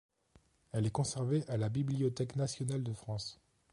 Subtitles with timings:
[0.71, 3.39] Elle est conservée à la Bibliothèque nationale de France.